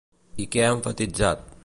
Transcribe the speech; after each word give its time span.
I 0.45 0.47
què 0.55 0.63
ha 0.63 0.71
emfasitzat? 0.77 1.45